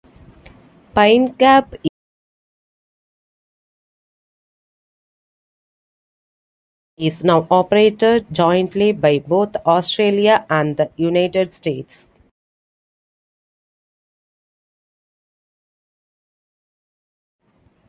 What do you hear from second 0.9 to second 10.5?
Pine Gap is now operated jointly by both Australia